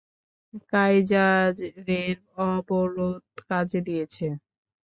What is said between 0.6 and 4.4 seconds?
কাইযারের অবরোধ কাজে দিয়েছে।